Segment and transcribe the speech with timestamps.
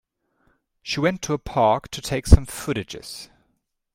[0.81, 3.29] She went to a park to take some footages.